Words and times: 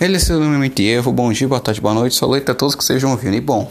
Ele 0.00 0.16
é 0.16 0.32
o 0.32 0.40
nome 0.40 0.72
Evo, 0.78 1.12
bom 1.12 1.32
dia, 1.32 1.46
boa 1.46 1.60
tarde, 1.60 1.80
boa 1.80 1.94
noite, 1.94 2.16
só 2.16 2.26
leite 2.26 2.50
a 2.50 2.54
todos 2.54 2.74
que 2.74 2.82
estejam 2.82 3.12
ouvindo. 3.12 3.36
E 3.36 3.40
bom, 3.40 3.70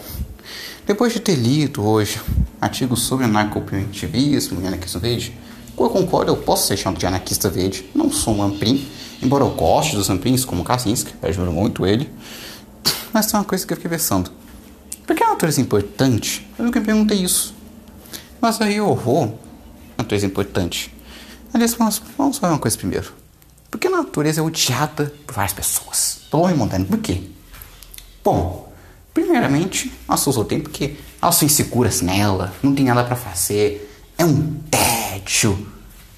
depois 0.86 1.12
de 1.12 1.20
ter 1.20 1.34
lido 1.34 1.86
hoje 1.86 2.18
artigos 2.58 3.02
sobre 3.02 3.26
anarco-primitivismo 3.26 4.62
e 4.62 4.66
anarquismo 4.66 5.00
verde, 5.00 5.38
eu 5.78 5.90
concordo, 5.90 6.32
eu 6.32 6.36
posso 6.38 6.66
ser 6.66 6.78
chamado 6.78 6.98
de 6.98 7.06
anarquista 7.06 7.50
verde, 7.50 7.90
não 7.94 8.10
sou 8.10 8.34
um 8.34 8.42
amprim, 8.42 8.88
embora 9.22 9.44
eu 9.44 9.50
goste 9.50 9.94
dos 9.94 10.08
amprims, 10.08 10.46
como 10.46 10.64
Kaczynski, 10.64 11.12
eu 11.22 11.28
admiro 11.28 11.52
muito 11.52 11.86
ele, 11.86 12.08
mas 13.12 13.26
tem 13.26 13.38
uma 13.38 13.44
coisa 13.44 13.66
que 13.66 13.74
eu 13.74 13.76
fiquei 13.76 13.90
pensando. 13.90 14.30
Por 15.06 15.14
que 15.14 15.22
a 15.22 15.28
natureza 15.28 15.60
é 15.60 15.62
importante? 15.62 16.48
Eu 16.58 16.64
nunca 16.64 16.80
me 16.80 16.86
perguntei 16.86 17.18
isso. 17.18 17.54
Mas 18.40 18.58
aí 18.62 18.76
eu 18.76 18.94
vou. 18.94 19.38
Natureza 19.98 20.24
é 20.24 20.28
importante. 20.28 20.92
Aliás, 21.52 21.74
vamos, 21.74 22.02
vamos 22.16 22.38
fazer 22.38 22.52
uma 22.54 22.58
coisa 22.58 22.78
primeiro. 22.78 23.23
Por 23.74 23.80
que 23.80 23.88
a 23.88 23.90
natureza 23.90 24.40
é 24.40 24.44
odiada 24.44 25.12
por 25.26 25.34
várias 25.34 25.52
pessoas? 25.52 26.20
Pelo 26.30 26.44
homem 26.44 26.56
mundano. 26.56 26.84
Por 26.84 26.98
quê? 26.98 27.22
Bom, 28.22 28.72
primeiramente, 29.12 29.92
as 30.06 30.20
pessoas 30.20 30.36
odeiam 30.36 30.62
porque 30.62 30.94
elas 31.20 31.34
são 31.34 31.46
inseguras 31.46 32.00
nela, 32.00 32.54
não 32.62 32.72
tem 32.72 32.84
nada 32.84 33.02
para 33.02 33.16
fazer, 33.16 33.92
é 34.16 34.24
um 34.24 34.54
tédio. 34.70 35.66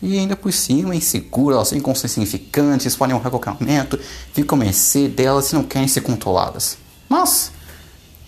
E 0.02 0.18
ainda 0.18 0.36
por 0.36 0.52
cima, 0.52 0.94
inseguras, 0.94 1.56
elas 1.56 1.68
são 1.68 1.78
inconsignificantes, 1.78 2.94
podem 2.94 3.14
morrer 3.14 3.28
a 3.28 3.30
qualquer 3.30 3.54
momento, 3.58 3.98
ficam 4.34 4.58
a 4.58 4.60
mercê 4.62 5.08
delas 5.08 5.50
e 5.50 5.54
não 5.54 5.62
querem 5.62 5.88
ser 5.88 6.02
controladas. 6.02 6.76
Mas, 7.08 7.52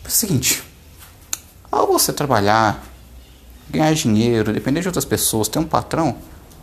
é 0.05 0.08
o 0.08 0.10
seguinte: 0.10 0.62
ao 1.70 1.86
você 1.86 2.14
trabalhar, 2.14 2.83
ganhar 3.69 3.92
dinheiro, 3.92 4.55
depender 4.55 4.80
de 4.80 4.88
outras 4.88 5.05
pessoas, 5.05 5.48
ter 5.48 5.58
um 5.58 5.64
patrão, 5.64 6.16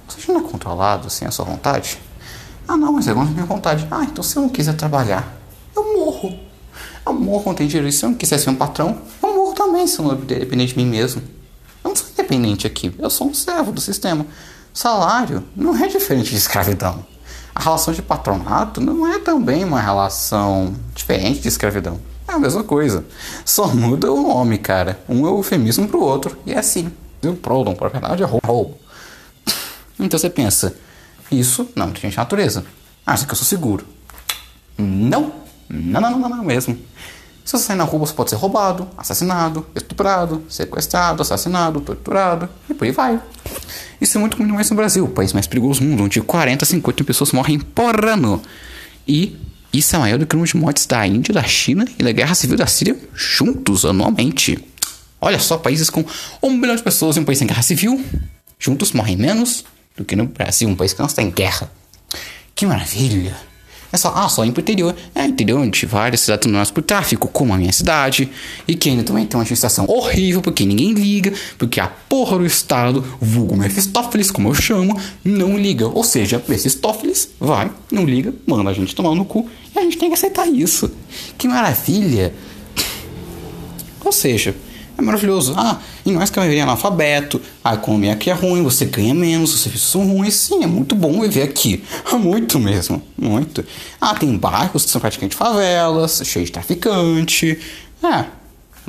você 0.07 0.31
não 0.31 0.39
é 0.39 0.49
controlado 0.49 1.11
sem 1.11 1.27
a 1.27 1.31
sua 1.31 1.45
vontade? 1.45 1.99
Ah, 2.67 2.77
não, 2.77 2.93
mas 2.93 3.07
é 3.07 3.13
contra 3.13 3.33
minha 3.33 3.45
vontade. 3.45 3.87
Ah, 3.91 4.03
então 4.03 4.23
se 4.23 4.35
eu 4.35 4.41
não 4.41 4.49
quiser 4.49 4.73
trabalhar, 4.73 5.37
eu 5.75 5.95
morro. 5.97 6.37
Eu 7.05 7.13
morro 7.13 7.53
dinheiro. 7.53 7.87
E 7.87 7.91
se 7.91 8.03
eu 8.03 8.09
não 8.09 8.17
quiser 8.17 8.37
ser 8.40 8.49
um 8.49 8.55
patrão, 8.55 8.98
eu 9.21 9.34
morro 9.34 9.53
também 9.53 9.85
se 9.85 9.99
eu 9.99 10.05
não 10.05 10.15
depender 10.15 10.65
de 10.65 10.75
mim 10.75 10.85
mesmo. 10.85 11.21
Eu 11.84 11.90
não 11.90 11.95
sou 11.95 12.07
independente 12.12 12.65
aqui, 12.65 12.93
eu 12.98 13.09
sou 13.09 13.27
um 13.27 13.34
servo 13.34 13.71
do 13.71 13.79
sistema. 13.79 14.25
Salário 14.73 15.43
não 15.55 15.75
é 15.75 15.87
diferente 15.87 16.31
de 16.31 16.37
escravidão. 16.37 17.05
A 17.53 17.62
relação 17.62 17.93
de 17.93 18.01
patronato 18.01 18.81
não 18.81 19.07
é 19.07 19.20
também 19.20 19.63
uma 19.63 19.79
relação 19.79 20.73
diferente 20.93 21.40
de 21.40 21.47
escravidão. 21.47 21.99
É 22.27 22.34
a 22.34 22.40
mesma 22.40 22.63
coisa. 22.63 23.05
Só 23.45 23.68
muda 23.68 24.12
o 24.12 24.21
nome, 24.21 24.57
cara. 24.57 24.99
Um 25.07 25.25
é 25.25 25.29
o 25.29 25.37
eufemismo 25.37 25.87
pro 25.87 26.01
outro. 26.01 26.37
E 26.45 26.51
é 26.51 26.57
assim. 26.57 26.91
E 27.23 27.27
o 27.27 27.35
Proudhon, 27.35 27.73
para 27.75 27.87
verdade, 27.87 28.23
é 28.23 28.25
roubo. 28.25 28.77
Então 29.97 30.20
você 30.20 30.29
pensa, 30.29 30.75
isso 31.31 31.70
não 31.76 31.91
tem 31.91 32.04
gente 32.04 32.18
natureza. 32.18 32.65
Acha 33.05 33.26
que 33.26 33.31
eu 33.31 33.35
sou 33.35 33.45
seguro. 33.45 33.85
Não. 34.77 35.34
Não, 35.70 36.01
não, 36.01 36.20
não, 36.20 36.29
não, 36.29 36.43
mesmo. 36.43 36.77
Se 37.43 37.51
você 37.51 37.65
sair 37.65 37.76
na 37.76 37.84
rua, 37.84 37.99
você 37.99 38.13
pode 38.13 38.31
ser 38.31 38.37
roubado, 38.37 38.87
assassinado, 38.98 39.65
estuprado, 39.76 40.43
sequestrado, 40.49 41.21
assassinado, 41.21 41.79
torturado 41.79 42.49
e 42.68 42.73
por 42.73 42.85
aí 42.85 42.91
vai. 42.91 43.21
Isso 44.01 44.18
é 44.18 44.21
muito 44.21 44.35
comum 44.35 44.57
no 44.57 44.76
Brasil, 44.76 45.05
o 45.05 45.09
país 45.09 45.31
mais 45.31 45.46
perigoso 45.46 45.79
do 45.79 45.85
mundo, 45.85 46.03
onde 46.03 46.20
40, 46.21 46.65
50 46.65 47.03
pessoas 47.03 47.31
morrem 47.31 47.59
por 47.59 48.03
ano. 48.03 48.41
E 49.07 49.37
isso 49.71 49.96
é 49.96 49.99
maior 49.99 50.18
do 50.18 50.26
que 50.26 50.35
o 50.35 50.37
número 50.37 50.51
de 50.51 50.57
mortes 50.57 50.87
da 50.87 51.05
Índia, 51.05 51.34
da 51.34 51.43
China 51.43 51.85
e 51.99 52.03
da 52.03 52.12
Guerra 52.12 52.34
Civil 52.34 52.57
da 52.57 52.65
Síria 52.65 52.98
juntos 53.13 53.85
anualmente. 53.85 54.57
Olha 55.21 55.40
só, 55.40 55.57
países 55.57 55.90
com 55.90 56.03
um 56.41 56.51
milhão 56.51 56.76
de 56.76 56.81
pessoas 56.81 57.15
em 57.15 57.20
um 57.20 57.26
país 57.26 57.41
em 57.41 57.48
guerra 57.48 57.62
civil, 57.62 58.03
juntos 58.57 58.91
morrem 58.91 59.18
menos 59.18 59.65
do 59.98 60.04
que 60.04 60.15
no 60.15 60.26
Brasil, 60.26 60.68
um 60.68 60.76
país 60.76 60.93
que 60.93 60.99
não 60.99 61.07
está 61.07 61.21
em 61.21 61.32
guerra. 61.32 61.71
Que 62.54 62.65
maravilha! 62.65 63.35
É 63.96 63.98
só, 63.98 64.12
ah, 64.13 64.28
só 64.28 64.44
ir 64.44 64.52
pro 64.52 64.62
interior. 64.62 64.94
É, 65.13 65.25
interior 65.25 65.66
de 65.69 65.85
várias 65.85 66.19
cidades 66.19 66.46
abandonadas 66.46 66.69
por 66.69 66.84
tráfico, 66.84 67.29
como 67.29 67.53
a 67.53 67.57
minha 67.57 67.72
cidade. 67.72 68.29
E 68.68 68.75
que 68.75 68.90
ainda 68.90 69.03
também 69.03 69.25
tem 69.25 69.38
uma 69.38 69.44
administração 69.44 69.85
horrível, 69.88 70.41
porque 70.41 70.66
ninguém 70.66 70.91
liga, 70.91 71.31
porque 71.57 71.79
a 71.79 71.88
porra 71.88 72.38
do 72.38 72.46
Estado, 72.46 73.02
vulgo 73.22 73.56
Mephistófeles, 73.56 74.30
como 74.30 74.50
eu 74.50 74.53
chamo, 74.53 75.00
não 75.24 75.58
liga. 75.58 75.88
Ou 75.88 76.03
seja, 76.03 76.44
Mephistófeles 76.46 77.30
vai, 77.40 77.72
não 77.90 78.03
liga, 78.03 78.34
manda 78.46 78.69
a 78.69 78.74
gente 78.74 78.94
tomar 78.94 79.16
no 79.16 79.24
cu, 79.24 79.50
e 79.74 79.80
a 79.80 79.81
gente 79.84 79.98
tem 79.98 80.09
que 80.09 80.16
aceitar 80.16 80.46
isso. 80.46 80.92
Que 81.38 81.48
maravilha! 81.48 82.34
Ou 84.03 84.12
seja, 84.12 84.53
é 84.97 85.01
maravilhoso. 85.01 85.53
Ah, 85.57 85.79
e 86.06 86.11
nós 86.11 86.29
que 86.29 86.39
viver 86.39 86.61
analfabeto, 86.61 87.41
a 87.63 87.73
economia 87.73 88.13
aqui 88.13 88.29
é 88.29 88.33
ruim, 88.33 88.63
você 88.63 88.85
ganha 88.85 89.13
menos, 89.13 89.53
os 89.53 89.61
serviços 89.61 89.89
são 89.89 90.07
ruins. 90.07 90.33
Sim, 90.33 90.63
é 90.63 90.67
muito 90.67 90.95
bom 90.95 91.22
viver 91.22 91.44
aqui. 91.44 91.83
Muito 92.16 92.59
mesmo, 92.59 93.01
muito. 93.17 93.63
Ah, 94.00 94.16
tem 94.16 94.35
bairros 94.38 94.85
que 94.85 94.89
são 94.89 95.01
praticamente 95.01 95.35
favelas, 95.35 96.22
cheios 96.23 96.47
de 96.47 96.53
traficante. 96.53 97.59
É, 98.01 98.25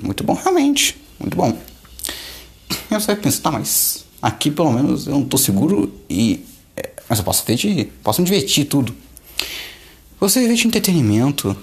muito 0.00 0.22
bom 0.22 0.34
realmente, 0.34 0.96
muito 1.18 1.36
bom. 1.36 1.56
E 2.70 2.94
você 2.94 3.06
vai 3.08 3.16
pensar, 3.16 3.42
tá, 3.42 3.50
mas 3.50 4.04
aqui 4.22 4.50
pelo 4.50 4.72
menos 4.72 5.06
eu 5.06 5.12
não 5.12 5.24
tô 5.24 5.36
seguro 5.36 5.92
e... 6.08 6.44
É, 6.76 6.90
mas 7.08 7.18
eu 7.18 7.24
posso, 7.24 7.44
ver 7.44 7.56
de, 7.56 7.84
posso 8.02 8.20
me 8.22 8.26
divertir 8.26 8.66
tudo. 8.66 8.94
Você 10.20 10.40
vive 10.40 10.54
de 10.54 10.66
entretenimento, 10.66 11.56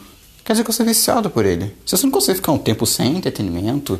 quer 0.43 0.53
dizer 0.53 0.63
que 0.63 0.71
você 0.71 0.83
é 0.83 0.85
viciado 0.85 1.29
por 1.29 1.45
ele. 1.45 1.73
Se 1.85 1.97
você 1.97 2.05
não 2.05 2.11
consegue 2.11 2.37
ficar 2.37 2.51
um 2.51 2.57
tempo 2.57 2.85
sem 2.85 3.17
entretenimento, 3.17 3.99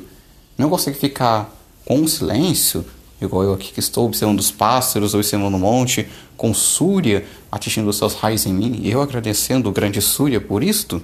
não 0.58 0.70
consegue 0.70 0.98
ficar 0.98 1.54
com 1.86 2.08
silêncio, 2.08 2.86
igual 3.22 3.44
eu 3.44 3.54
aqui 3.54 3.72
que 3.72 3.80
estou 3.80 4.06
observando 4.06 4.40
os 4.40 4.52
pássaros 4.52 5.14
ou 5.14 5.20
observando 5.20 5.56
o 5.56 5.60
monte, 5.60 6.08
com 6.36 6.54
Súria 6.54 7.26
atingindo 7.52 7.90
os 7.90 7.98
seus 7.98 8.14
raios 8.14 8.46
em 8.46 8.54
mim, 8.54 8.82
e 8.84 8.92
eu 8.92 9.02
agradecendo 9.02 9.70
o 9.70 9.72
grande 9.72 10.02
Súria 10.02 10.42
por 10.42 10.64
isto, 10.64 11.04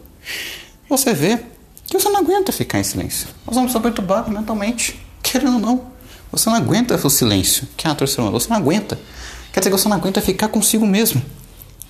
você 0.90 1.14
vê 1.14 1.40
que 1.86 1.98
você 1.98 2.10
não 2.10 2.20
aguenta 2.20 2.52
ficar 2.52 2.80
em 2.80 2.84
silêncio. 2.84 3.28
Nós 3.46 3.56
vamos 3.56 3.72
ser 3.72 3.80
perturbados 3.80 4.32
mentalmente, 4.32 5.00
querendo 5.22 5.56
ou 5.56 5.60
não. 5.60 6.00
Você 6.31 6.50
não 6.50 6.56
aguenta 6.56 6.96
o 6.96 7.10
silêncio, 7.10 7.68
que 7.76 7.88
é 7.88 7.90
a 7.90 7.94
humana. 7.94 8.31
Você 8.31 8.50
não 8.50 8.58
aguenta. 8.58 9.00
Quer 9.52 9.62
dizer 9.62 9.72
que 9.72 9.78
você 9.78 9.90
não 9.90 9.98
aguenta 9.98 10.22
ficar 10.22 10.48
consigo 10.48 10.86
mesmo. 10.86 11.22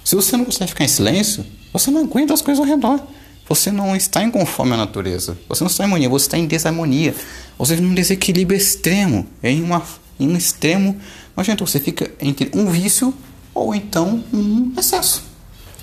Se 0.04 0.16
você 0.16 0.38
não 0.38 0.46
consegue 0.46 0.72
ficar 0.72 0.86
em 0.86 0.88
silêncio, 0.88 1.46
você 1.74 1.92
não 1.92 2.02
aguenta 2.02 2.34
as 2.34 2.42
coisas 2.42 2.64
ao 2.64 2.70
redor. 2.70 3.02
Você 3.50 3.72
não 3.72 3.96
está 3.96 4.24
em 4.24 4.30
conforme 4.30 4.76
à 4.76 4.78
natureza. 4.78 5.36
Você 5.50 5.64
não 5.64 5.72
está 5.72 5.84
em 5.84 5.86
harmonia, 5.86 6.08
você 6.08 6.28
está 6.28 6.38
em 6.38 6.46
desarmonia. 6.46 7.16
Você 7.58 7.76
vive 7.76 7.88
num 7.88 7.96
desequilíbrio 7.96 8.56
extremo. 8.56 9.26
Em, 9.42 9.64
uma, 9.64 9.82
em 10.20 10.30
um 10.30 10.38
extremo, 10.38 10.96
não 11.36 11.42
adianta, 11.42 11.66
você 11.66 11.80
fica 11.80 12.12
entre 12.22 12.52
um 12.54 12.70
vício 12.70 13.12
ou 13.52 13.74
então 13.74 14.24
um 14.32 14.72
excesso. 14.78 15.24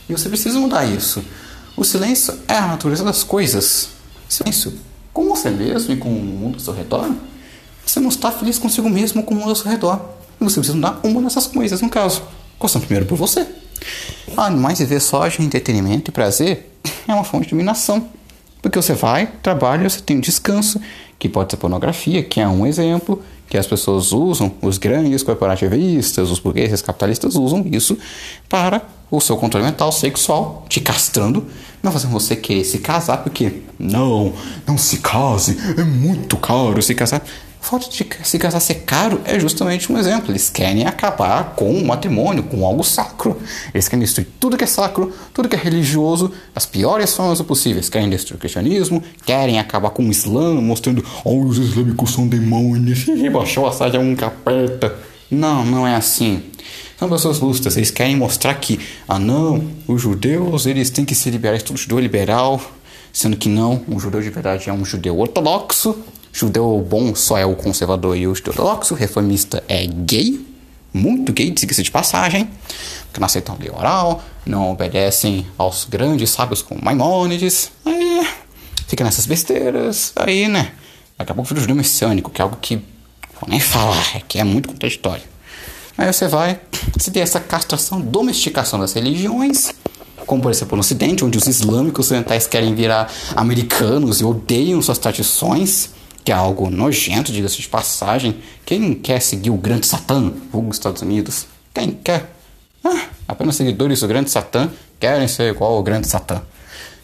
E 0.09 0.13
você 0.13 0.29
precisa 0.29 0.61
mudar 0.61 0.85
isso. 0.85 1.25
O 1.77 1.83
silêncio 1.83 2.39
é 2.47 2.55
a 2.55 2.69
natureza 2.69 3.03
das 3.03 3.25
coisas. 3.25 3.89
Silêncio 4.29 4.73
com 5.13 5.29
você 5.29 5.51
mesmo 5.51 5.93
e 5.93 5.97
com 5.97 6.09
o 6.09 6.23
mundo 6.23 6.55
ao 6.55 6.61
seu 6.61 6.73
redor. 6.73 7.11
Você 7.85 7.99
não 7.99 8.11
está 8.11 8.31
feliz 8.31 8.59
consigo 8.59 8.89
mesmo 8.89 9.25
com 9.25 9.35
o 9.35 9.39
mundo 9.39 9.49
ao 9.49 9.57
seu 9.57 9.69
redor. 9.69 10.01
E 10.41 10.45
você 10.45 10.61
precisa 10.61 10.77
mudar 10.77 11.01
uma 11.03 11.21
dessas 11.23 11.49
coisas, 11.49 11.81
no 11.81 11.89
caso. 11.89 12.23
Começando 12.61 12.83
primeiro 12.83 13.07
por 13.07 13.17
você. 13.17 13.45
Ah, 14.37 14.51
mais 14.51 14.79
viver 14.79 15.01
só 15.01 15.27
de 15.27 15.43
entretenimento 15.43 16.11
e 16.11 16.13
prazer 16.13 16.76
é 17.07 17.15
uma 17.15 17.25
fonte 17.25 17.45
de 17.45 17.51
dominação. 17.51 18.09
Porque 18.63 18.81
você 18.81 18.95
vai, 18.95 19.27
trabalha, 19.43 19.89
você 19.89 20.01
tem 20.01 20.17
um 20.17 20.21
descanso, 20.21 20.81
que 21.19 21.29
pode 21.29 21.51
ser 21.51 21.57
pornografia, 21.57 22.23
que 22.23 22.41
é 22.41 22.49
um 22.49 22.67
exemplo, 22.67 23.23
que 23.49 23.57
as 23.57 23.67
pessoas 23.67 24.13
usam, 24.13 24.53
os 24.61 24.77
grandes 24.77 25.23
corporativistas, 25.23 26.31
os 26.31 26.39
burgueses 26.39 26.83
capitalistas 26.83 27.37
usam 27.37 27.65
isso 27.71 27.97
para 28.49 28.83
o 29.11 29.21
seu 29.21 29.37
controle 29.37 29.65
mental 29.65 29.93
sexual, 29.93 30.65
te 30.69 30.81
castrando, 30.81 31.47
não 31.83 31.93
fazendo 31.93 32.11
você 32.11 32.35
querer 32.35 32.65
se 32.65 32.79
casar, 32.79 33.19
porque 33.19 33.63
não, 33.79 34.33
não 34.67 34.77
se 34.77 34.99
case, 34.99 35.57
é 35.79 35.85
muito 35.85 36.37
caro 36.37 36.83
se 36.83 36.95
casar. 36.95 37.25
Falta 37.67 37.91
de 37.91 38.07
se 38.23 38.39
casar 38.39 38.61
ser 38.61 38.77
caro 38.87 39.21
é 39.25 39.41
justamente 39.41 39.91
um 39.93 39.99
exemplo. 39.99 40.31
Eles 40.31 40.49
querem 40.49 40.87
acabar 40.87 41.57
com 41.57 41.69
o 41.69 41.85
matrimônio, 41.85 42.45
com 42.45 42.65
algo 42.65 42.85
sacro. 42.85 43.43
Eles 43.75 43.89
querem 43.89 44.05
destruir 44.05 44.29
tudo 44.39 44.57
que 44.57 44.63
é 44.63 44.69
sacro, 44.69 45.13
tudo 45.35 45.49
que 45.49 45.57
é 45.57 45.59
religioso, 45.59 46.31
das 46.55 46.65
piores 46.65 47.13
formas 47.13 47.43
possíveis. 47.43 47.89
Querem 47.89 48.09
destruir 48.09 48.37
o 48.37 48.39
cristianismo, 48.39 49.03
querem 49.25 49.59
acabar 49.59 49.91
com 49.91 50.05
o 50.05 50.13
Islã, 50.13 50.55
mostrando 50.61 51.05
oh, 51.25 51.41
os 51.41 51.59
islâmicos 51.59 52.13
são 52.13 52.29
demônios, 52.29 53.05
baixou 53.33 53.67
a 53.67 53.87
é 53.89 53.99
um 53.99 54.15
capeta. 54.15 54.95
Não, 55.29 55.65
não 55.65 55.85
é 55.85 55.97
assim. 55.97 56.45
São 56.97 57.09
pessoas 57.09 57.41
lustas, 57.41 57.77
eles 57.77 57.91
querem 57.91 58.15
mostrar 58.15 58.55
que, 58.55 58.79
ah 59.09 59.19
não, 59.19 59.65
os 59.89 60.01
judeus 60.01 60.67
eles 60.67 60.89
têm 60.89 61.05
que 61.05 61.17
se 61.17 61.29
liberar, 61.31 61.61
tudo 61.61 61.77
judeu 61.77 61.99
liberal, 61.99 62.61
sendo 63.13 63.37
que 63.37 63.49
não, 63.49 63.83
um 63.89 63.99
judeu 63.99 64.23
de 64.23 64.31
verdade 64.31 64.71
é 64.71 64.73
um 64.73 64.85
judeu 64.85 65.19
ortodoxo, 65.19 65.97
Judeu 66.39 66.87
bom 66.87 67.15
só 67.15 67.39
é 67.39 67.47
o 67.47 67.57
conservador 67.57 68.15
e 68.15 68.27
o 68.27 68.31
ortodoxo, 68.31 68.95
reformista 68.95 69.65
é 69.67 69.87
gay, 69.87 70.39
muito 70.93 71.33
gay, 71.33 71.51
diga-se 71.51 71.83
de 71.83 71.91
passagem, 71.91 72.51
que 73.11 73.19
não 73.19 73.25
aceitam 73.25 73.57
lei 73.59 73.71
oral, 73.71 74.23
não 74.45 74.71
obedecem 74.71 75.47
aos 75.57 75.87
grandes 75.87 76.29
sábios 76.29 76.61
como 76.61 76.85
Maimônides, 76.85 77.73
aí 77.87 78.29
fica 78.87 79.03
nessas 79.03 79.25
besteiras, 79.25 80.13
aí, 80.15 80.47
né, 80.47 80.73
daqui 81.17 81.33
a 81.33 81.35
pouco 81.35 81.49
vira 81.49 81.57
o 81.57 81.63
judeu 81.63 81.75
messiânico, 81.75 82.31
que 82.31 82.43
é 82.43 82.45
algo 82.45 82.59
que 82.61 82.77
vou 83.41 83.49
nem 83.49 83.59
falar, 83.59 84.17
é 84.17 84.21
que 84.21 84.39
é 84.39 84.45
muito 84.45 84.69
contraditório. 84.69 85.25
Aí 85.97 86.13
você 86.13 86.29
vai, 86.29 86.61
você 86.95 87.11
tem 87.11 87.23
essa 87.23 87.41
castração, 87.41 87.99
domesticação 87.99 88.79
das 88.79 88.93
religiões, 88.93 89.73
como 90.27 90.43
por 90.43 90.51
exemplo 90.51 90.77
no 90.77 90.81
Ocidente, 90.81 91.25
onde 91.25 91.39
os 91.39 91.47
islâmicos 91.47 92.05
ocidentais 92.05 92.47
querem 92.47 92.75
virar 92.75 93.11
americanos 93.35 94.21
e 94.21 94.25
odeiam 94.25 94.83
suas 94.83 94.99
tradições, 94.99 95.96
que 96.27 96.33
é 96.33 96.35
algo 96.35 96.69
nojento, 96.69 97.31
diga-se 97.31 97.63
de 97.63 97.69
passagem. 97.69 98.43
Quem 98.65 98.95
quer 98.95 99.21
seguir 99.21 99.51
o 99.51 99.57
grande 99.57 99.87
Satã, 99.87 100.33
os 100.53 100.77
Estados 100.77 101.01
Unidos? 101.01 101.47
Quem 101.73 101.93
quer? 101.93 102.35
Ah, 102.83 103.05
apenas 103.29 103.55
seguidores 103.55 104.01
do 104.01 104.09
grande 104.09 104.29
Satã 104.29 104.69
querem 104.99 105.29
ser 105.29 105.55
igual 105.55 105.75
ao 105.75 105.85
grande 105.85 106.09
Satã. 106.09 106.43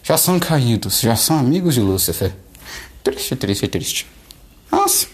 Já 0.03 0.19
são 0.19 0.41
caídos, 0.41 1.01
já 1.01 1.15
são 1.15 1.39
amigos 1.39 1.75
de 1.75 1.81
Lúcifer. 1.81 2.35
Triste, 3.05 3.37
triste, 3.37 3.69
triste. 3.69 4.07
Mas 4.69 5.07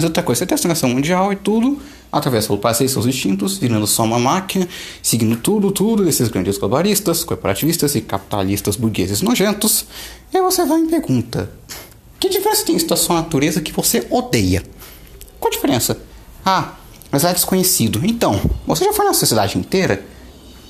outra 0.00 0.22
coisa, 0.22 0.38
você 0.38 0.46
tem 0.46 0.56
a 0.66 0.68
nação 0.68 0.90
mundial 0.90 1.32
e 1.32 1.36
tudo, 1.36 1.82
através 2.12 2.46
do 2.46 2.56
passeio 2.56 2.88
seus 2.88 3.04
instintos, 3.04 3.58
virando 3.58 3.88
só 3.88 4.04
uma 4.04 4.20
máquina, 4.20 4.68
seguindo 5.02 5.34
tudo, 5.38 5.72
tudo 5.72 6.04
desses 6.04 6.28
grandes 6.28 6.56
globalistas, 6.56 7.24
corporativistas 7.24 7.96
e 7.96 8.00
capitalistas 8.00 8.76
burgueses 8.76 9.22
nojentos. 9.22 9.86
E 10.32 10.36
aí 10.36 10.42
você 10.44 10.64
vai 10.64 10.82
e 10.82 10.86
pergunta: 10.86 11.50
que 12.18 12.28
diferença 12.28 12.64
tem 12.64 12.76
da 12.86 12.96
sua 12.96 13.16
natureza 13.16 13.60
que 13.60 13.72
você 13.72 14.06
odeia? 14.10 14.62
Qual 15.38 15.52
a 15.52 15.54
diferença? 15.54 15.98
Ah, 16.44 16.74
mas 17.10 17.24
é 17.24 17.32
desconhecido. 17.32 18.00
Então, 18.04 18.40
você 18.66 18.84
já 18.84 18.92
foi 18.92 19.04
na 19.04 19.14
sociedade 19.14 19.58
inteira? 19.58 20.04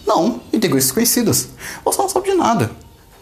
Não, 0.07 0.41
coisas 0.69 0.87
desconhecidas. 0.89 1.49
Você 1.85 2.03
não 2.03 2.09
sabe 2.09 2.31
de 2.31 2.37
nada. 2.37 2.71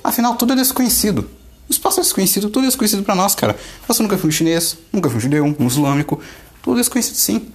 Afinal, 0.03 0.35
tudo 0.35 0.53
é 0.53 0.57
desconhecido. 0.57 1.31
O 1.69 1.73
espaço 1.73 2.01
é 2.01 2.03
desconhecido, 2.03 2.51
tudo 2.51 2.65
é 2.65 2.67
desconhecido 2.67 3.03
para 3.03 3.15
nós, 3.15 3.35
cara. 3.35 3.57
Você 3.87 4.03
nunca 4.03 4.19
foi 4.19 4.29
um 4.29 4.33
chinês, 4.33 4.77
nunca 4.93 5.09
foi 5.09 5.19
um 5.19 5.21
judeu, 5.21 5.45
um 5.45 5.67
islâmico. 5.67 6.21
Tudo 6.63 6.79
é 6.79 6.81
desconhecido, 6.81 7.15
sim. 7.15 7.49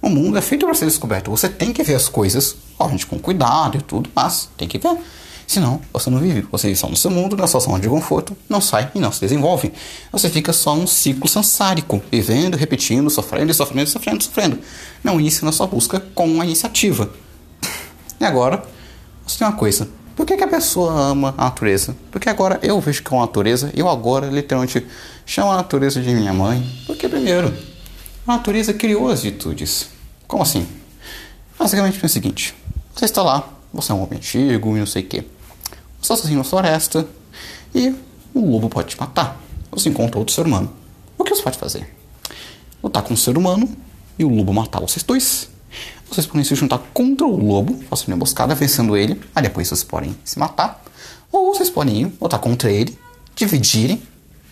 O 0.00 0.08
mundo 0.08 0.36
é 0.36 0.42
feito 0.42 0.66
para 0.66 0.74
ser 0.74 0.86
descoberto. 0.86 1.30
Você 1.30 1.48
tem 1.48 1.72
que 1.72 1.82
ver 1.82 1.94
as 1.94 2.08
coisas, 2.08 2.56
obviamente 2.78 3.06
com 3.06 3.18
cuidado 3.18 3.78
e 3.78 3.82
tudo, 3.82 4.10
mas 4.14 4.48
tem 4.56 4.66
que 4.66 4.78
ver. 4.78 4.96
Senão, 5.52 5.82
você 5.92 6.08
não 6.08 6.18
vive. 6.18 6.46
Você 6.50 6.74
só 6.74 6.88
no 6.88 6.96
seu 6.96 7.10
mundo, 7.10 7.36
na 7.36 7.46
sua 7.46 7.60
zona 7.60 7.78
de 7.78 7.86
conforto, 7.86 8.34
não 8.48 8.58
sai 8.58 8.90
e 8.94 8.98
não 8.98 9.12
se 9.12 9.20
desenvolve. 9.20 9.70
Você 10.10 10.30
fica 10.30 10.50
só 10.50 10.72
um 10.72 10.86
ciclo 10.86 11.28
sansárico, 11.28 12.02
vivendo, 12.10 12.56
repetindo, 12.56 13.10
sofrendo, 13.10 13.52
sofrendo, 13.52 13.90
sofrendo, 13.90 14.24
sofrendo. 14.24 14.58
Não 15.04 15.20
inicia 15.20 15.44
na 15.44 15.52
sua 15.52 15.66
busca 15.66 16.00
com 16.14 16.40
a 16.40 16.46
iniciativa. 16.46 17.10
E 18.18 18.24
agora, 18.24 18.62
você 19.26 19.36
tem 19.36 19.46
uma 19.46 19.52
coisa. 19.52 19.90
Por 20.16 20.24
que, 20.24 20.38
que, 20.38 20.42
a 20.42 20.48
pessoa 20.48 20.90
ama 20.90 21.34
a 21.36 21.44
natureza? 21.44 21.94
Porque 22.10 22.30
agora 22.30 22.58
eu 22.62 22.80
vejo 22.80 23.02
que 23.02 23.12
é 23.12 23.14
uma 23.14 23.26
natureza, 23.26 23.70
eu 23.76 23.90
agora 23.90 24.28
literalmente 24.28 24.86
chamo 25.26 25.52
a 25.52 25.56
natureza 25.56 26.00
de 26.00 26.14
minha 26.14 26.32
mãe. 26.32 26.66
Porque, 26.86 27.10
primeiro, 27.10 27.54
a 28.26 28.36
natureza 28.38 28.72
criou 28.72 29.10
as 29.10 29.22
virtudes. 29.22 29.90
Como 30.26 30.42
assim? 30.42 30.66
Basicamente 31.58 32.02
é 32.02 32.06
o 32.06 32.08
seguinte: 32.08 32.54
você 32.94 33.04
está 33.04 33.22
lá, 33.22 33.46
você 33.70 33.92
é 33.92 33.94
um 33.94 34.02
homem 34.02 34.16
antigo 34.16 34.74
e 34.74 34.80
não 34.80 34.86
sei 34.86 35.02
o 35.02 35.06
que. 35.06 35.31
Está 36.02 36.16
sozinho 36.16 36.38
na 36.38 36.44
floresta 36.44 37.06
e 37.72 37.94
o 38.34 38.50
lobo 38.50 38.68
pode 38.68 38.88
te 38.88 39.00
matar. 39.00 39.40
Você 39.70 39.88
encontra 39.88 40.18
outro 40.18 40.34
ser 40.34 40.44
humano. 40.44 40.70
O 41.16 41.24
que 41.24 41.34
você 41.34 41.42
pode 41.42 41.56
fazer? 41.56 41.96
Lutar 42.82 43.02
com 43.04 43.14
o 43.14 43.16
ser 43.16 43.38
humano 43.38 43.68
e 44.18 44.24
o 44.24 44.28
lobo 44.28 44.52
matar 44.52 44.80
vocês 44.80 45.04
dois 45.04 45.48
vocês 46.12 46.26
podem 46.26 46.44
se 46.44 46.54
juntar 46.54 46.78
contra 46.92 47.26
o 47.26 47.34
lobo, 47.42 47.82
fazer 47.88 48.04
uma 48.08 48.16
emboscada, 48.16 48.54
vencendo 48.54 48.94
ele. 48.94 49.18
Aí 49.34 49.42
depois 49.42 49.66
vocês 49.66 49.82
podem 49.82 50.14
se 50.22 50.38
matar. 50.38 50.84
Ou 51.30 51.54
vocês 51.54 51.70
podem 51.70 52.02
ir, 52.02 52.12
lutar 52.20 52.38
contra 52.38 52.70
ele, 52.70 52.98
dividirem, 53.34 54.02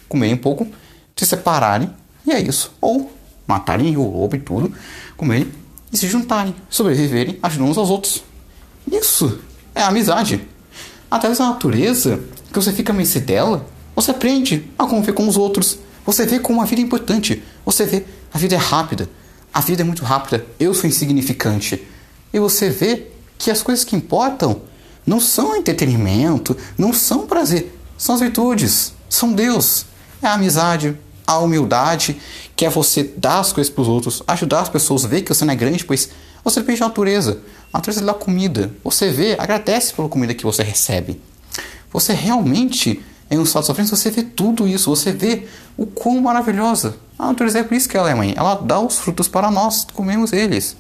comerem 0.09 0.35
um 0.35 0.39
pouco, 0.39 0.67
se 1.15 1.27
separarem. 1.27 1.91
E 2.27 2.33
é 2.33 2.41
isso. 2.41 2.73
Ou 2.81 3.13
matarem 3.47 3.95
o 3.95 4.11
lobo 4.11 4.37
e 4.37 4.41
tudo, 4.41 4.73
comerem 5.19 5.53
e 5.93 5.99
se 5.99 6.09
juntarem, 6.09 6.55
sobreviverem, 6.71 7.39
ajudando 7.43 7.69
uns 7.69 7.77
aos 7.77 7.91
outros. 7.91 8.25
Isso 8.91 9.39
é 9.75 9.83
amizade. 9.83 10.49
Através 11.11 11.39
da 11.39 11.47
natureza, 11.47 12.21
que 12.53 12.59
você 12.59 12.73
fica 12.73 12.93
mercê 12.93 13.21
dela, 13.21 13.67
você 13.97 14.11
aprende 14.11 14.71
a 14.79 14.87
conviver 14.87 15.13
com 15.13 15.27
os 15.27 15.37
outros. 15.37 15.79
Você 16.07 16.25
vê 16.25 16.39
como 16.39 16.63
a 16.63 16.65
vida 16.65 16.81
é 16.81 16.85
importante. 16.85 17.43
Você 17.65 17.85
vê 17.85 18.05
a 18.33 18.39
vida 18.39 18.55
é 18.55 18.59
rápida. 18.59 19.09
A 19.53 19.61
vida 19.61 19.83
é 19.83 19.85
muito 19.85 20.05
rápida, 20.05 20.47
eu 20.61 20.73
sou 20.73 20.89
insignificante. 20.89 21.83
E 22.33 22.39
você 22.39 22.71
vê 22.71 23.09
que 23.37 23.51
as 23.51 23.63
coisas 23.63 23.85
que 23.85 23.97
importam 23.97 24.63
não 25.05 25.19
são 25.19 25.57
entretenimento, 25.57 26.57
não 26.79 26.93
são 26.93 27.27
prazer, 27.27 27.77
são 27.99 28.15
as 28.15 28.21
virtudes, 28.21 28.93
são 29.09 29.33
Deus. 29.33 29.87
É 30.23 30.29
a 30.29 30.35
amizade, 30.35 30.97
a 31.27 31.39
humildade, 31.39 32.21
que 32.55 32.65
é 32.65 32.71
você 32.71 33.03
dar 33.17 33.41
as 33.41 33.53
coisas 33.53 33.73
para 33.73 33.83
os 33.83 33.89
outros, 33.89 34.23
ajudar 34.29 34.61
as 34.61 34.69
pessoas, 34.69 35.05
ver 35.05 35.23
que 35.23 35.35
você 35.35 35.45
não 35.45 35.53
é 35.53 35.57
grande, 35.57 35.85
pois 35.85 36.11
você 36.45 36.61
depende 36.61 36.81
da 36.81 36.89
natureza. 36.89 37.41
A 37.73 37.79
natureza 37.79 38.05
dá 38.05 38.15
comida. 38.15 38.71
Você 38.83 39.11
vê, 39.11 39.37
agradece 39.39 39.93
pela 39.93 40.09
comida 40.09 40.35
que 40.35 40.45
você 40.45 40.63
recebe. 40.63 41.21
Você 41.93 42.13
realmente 42.13 43.03
em 43.31 43.39
um 43.39 43.45
estado 43.45 43.63
de 43.63 43.67
sofrência, 43.69 43.97
você 43.97 44.11
vê 44.11 44.23
tudo 44.25 44.67
isso, 44.67 44.91
você 44.91 45.13
vê 45.13 45.47
o 45.77 45.87
quão 45.87 46.21
maravilhosa 46.21 46.97
a 47.21 47.27
natureza 47.27 47.59
é 47.59 47.63
por 47.63 47.75
isso 47.75 47.87
que 47.87 47.99
ela 47.99 48.11
é 48.11 48.15
mãe. 48.15 48.33
Ela 48.35 48.55
dá 48.55 48.81
os 48.81 48.99
frutos 48.99 49.29
para 49.29 49.51
nós, 49.51 49.87
comemos 49.93 50.33
eles. 50.33 50.75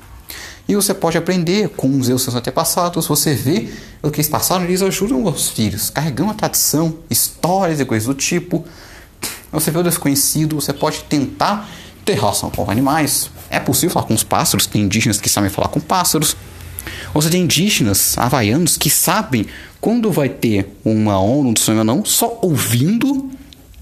E 0.67 0.75
você 0.75 0.95
pode 0.95 1.19
aprender 1.19 1.69
com 1.69 1.99
os 1.99 2.07
seus 2.07 2.35
antepassados, 2.35 3.07
você 3.07 3.35
vê 3.35 3.69
o 4.03 4.11
que 4.11 4.21
eles 4.21 4.29
passaram, 4.31 4.65
eles 4.65 4.81
ajudam 4.81 5.23
os 5.23 5.51
filhos, 5.51 5.91
carregando 5.91 6.31
a 6.31 6.35
tradição, 6.35 6.97
histórias 7.11 7.79
e 7.79 7.85
coisas 7.85 8.07
do 8.07 8.15
tipo. 8.15 8.65
Você 9.53 9.71
vê 9.71 9.81
o 9.81 9.83
desconhecido, 9.83 10.55
você 10.55 10.73
pode 10.73 11.05
tentar 11.05 11.69
ter 12.11 12.19
relação 12.19 12.51
com 12.51 12.69
animais. 12.71 13.31
É 13.49 13.61
possível 13.61 13.91
falar 13.91 14.07
com 14.07 14.15
os 14.15 14.25
pássaros, 14.25 14.67
tem 14.67 14.83
indígenas 14.83 15.21
que 15.21 15.29
sabem 15.29 15.51
falar 15.51 15.69
com 15.69 15.81
pássaros. 15.81 16.37
Você 17.15 17.31
tem 17.31 17.43
indígenas 17.43 18.17
havaianos 18.19 18.77
que 18.77 18.91
sabem 18.91 19.47
quando 19.81 20.11
vai 20.11 20.29
ter 20.29 20.77
uma 20.85 21.21
onda, 21.21 21.49
um 21.49 21.57
sonho 21.57 21.79
ou 21.79 21.85
não, 21.85 22.05
só 22.05 22.39
ouvindo. 22.43 23.31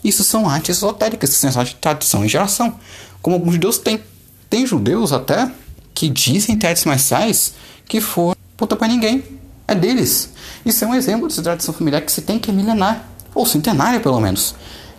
Isso 0.04 0.22
são 0.24 0.48
artes 0.48 0.76
esotéricas, 0.76 1.30
são 1.30 1.64
de 1.64 1.74
tradição 1.76 2.24
e 2.24 2.28
geração. 2.28 2.78
Como 3.22 3.36
alguns 3.36 3.54
judeus 3.54 3.78
têm. 3.78 4.00
Tem 4.48 4.66
judeus 4.66 5.12
até 5.12 5.50
que 5.92 6.08
dizem 6.08 6.56
ter 6.56 6.68
artes 6.68 6.84
marciais 6.84 7.54
que 7.86 8.00
foram 8.00 8.36
puta 8.56 8.76
pra 8.76 8.88
ninguém. 8.88 9.22
É 9.66 9.74
deles. 9.74 10.30
Isso 10.64 10.84
é 10.84 10.88
um 10.88 10.94
exemplo 10.94 11.28
de 11.28 11.40
tradição 11.42 11.74
familiar 11.74 12.00
que 12.00 12.10
se 12.10 12.22
tem 12.22 12.38
que 12.38 12.50
é 12.50 12.54
milenar. 12.54 13.06
Ou 13.34 13.44
centenária, 13.44 14.00
pelo 14.00 14.20
menos. 14.20 14.54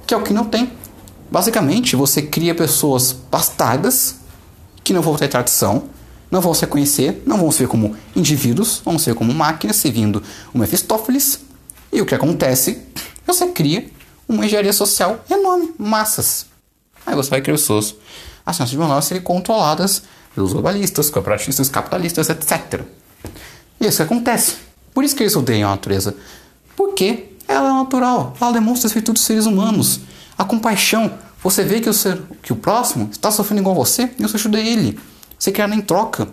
Que 0.05 0.13
é 0.13 0.17
o 0.17 0.21
que 0.21 0.33
não 0.33 0.45
tem. 0.45 0.71
Basicamente, 1.31 1.95
você 1.95 2.21
cria 2.21 2.55
pessoas 2.55 3.11
bastardas 3.11 4.15
que 4.83 4.93
não 4.93 5.01
vão 5.01 5.15
ter 5.15 5.27
tradição 5.27 5.89
não 6.31 6.41
vão 6.41 6.53
se 6.53 6.61
reconhecer, 6.61 7.23
não 7.25 7.37
vão 7.37 7.51
se 7.51 7.59
ver 7.59 7.67
como 7.67 7.95
indivíduos, 8.15 8.81
vão 8.85 8.99
se 8.99 9.07
ver 9.07 9.15
como 9.15 9.33
máquinas 9.33 9.77
servindo 9.77 10.21
o 10.53 10.57
Mefistófeles. 10.57 11.39
E 11.91 12.01
o 12.01 12.05
que 12.05 12.13
acontece? 12.13 12.79
Você 13.25 13.47
cria 13.47 13.89
uma 14.27 14.45
engenharia 14.45 14.73
social 14.73 15.23
enorme, 15.29 15.73
massas. 15.77 16.45
Aí 17.05 17.15
você 17.15 17.29
vai 17.29 17.41
criar 17.41 17.55
pessoas. 17.55 17.95
As 18.45 18.55
chances 18.55 18.71
de 18.71 18.77
menor 18.77 19.01
serem 19.01 19.23
controladas 19.23 20.03
pelos 20.35 20.53
globalistas, 20.53 21.09
corporatistas, 21.09 21.69
capitalistas, 21.69 22.29
etc. 22.29 22.81
E 23.81 23.87
isso 23.87 23.97
que 23.97 24.03
acontece. 24.03 24.57
Por 24.93 25.03
isso 25.03 25.15
que 25.15 25.23
eles 25.23 25.35
odeiam 25.35 25.69
a 25.69 25.71
natureza. 25.71 26.15
Porque 26.75 27.29
ela 27.47 27.69
é 27.69 27.73
natural, 27.73 28.35
ela 28.39 28.51
demonstra 28.51 28.87
as 28.87 28.93
virtudes 28.93 29.21
dos 29.21 29.27
seres 29.27 29.45
humanos. 29.47 30.01
A 30.37 30.45
compaixão. 30.45 31.11
Você 31.43 31.63
vê 31.63 31.79
que 31.79 31.89
o, 31.89 31.93
ser, 31.93 32.21
que 32.43 32.51
o 32.51 32.55
próximo 32.55 33.09
está 33.11 33.31
sofrendo 33.31 33.61
igual 33.61 33.75
você 33.75 34.09
e 34.19 34.21
você 34.21 34.35
ajuda 34.35 34.59
ele. 34.59 34.99
Você 35.37 35.51
quer 35.51 35.61
ela 35.63 35.75
em 35.75 35.81
troca. 35.81 36.27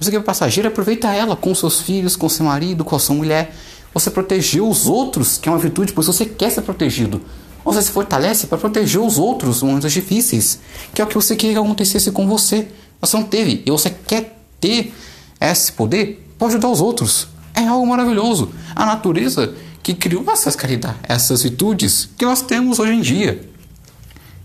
Você 0.00 0.10
quer 0.10 0.20
passageiro, 0.22 0.68
aproveita 0.68 1.08
ela 1.14 1.36
com 1.36 1.54
seus 1.54 1.80
filhos, 1.80 2.16
com 2.16 2.28
seu 2.28 2.44
marido, 2.44 2.84
com 2.84 2.96
a 2.96 2.98
sua 2.98 3.14
mulher. 3.14 3.54
Você 3.94 4.10
protegeu 4.10 4.68
os 4.68 4.86
outros, 4.86 5.38
que 5.38 5.48
é 5.48 5.52
uma 5.52 5.58
virtude, 5.58 5.92
pois 5.92 6.08
você 6.08 6.24
quer 6.26 6.50
ser 6.50 6.62
protegido. 6.62 7.20
Você 7.64 7.82
se 7.82 7.92
fortalece 7.92 8.48
para 8.48 8.58
proteger 8.58 9.00
os 9.00 9.18
outros 9.18 9.62
em 9.62 9.66
momentos 9.66 9.92
difíceis, 9.92 10.58
que 10.92 11.00
é 11.00 11.04
o 11.04 11.08
que 11.08 11.14
você 11.14 11.36
queria 11.36 11.54
que 11.54 11.60
acontecesse 11.60 12.10
com 12.10 12.26
você. 12.26 12.66
Você 13.00 13.16
não 13.16 13.24
teve, 13.24 13.62
e 13.64 13.70
você 13.70 13.90
quer 13.90 14.36
ter 14.60 14.92
esse 15.40 15.70
poder 15.70 16.28
para 16.36 16.48
ajudar 16.48 16.68
os 16.68 16.80
outros. 16.80 17.28
É 17.54 17.64
algo 17.66 17.86
maravilhoso. 17.86 18.50
A 18.74 18.84
natureza 18.86 19.54
que 19.82 19.94
criou 19.94 20.24
essas 20.32 20.56
caridades, 20.56 21.00
essas 21.08 21.42
virtudes 21.42 22.08
que 22.16 22.24
nós 22.24 22.42
temos 22.42 22.80
hoje 22.80 22.92
em 22.92 23.00
dia. 23.00 23.51